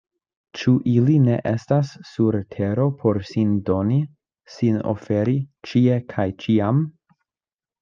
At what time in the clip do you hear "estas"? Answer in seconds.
1.49-1.91